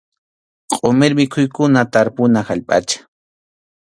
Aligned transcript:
Qʼumir 0.77 1.11
mikhuykuna 1.17 1.81
tarpuna 1.93 2.39
allpacha. 2.51 2.99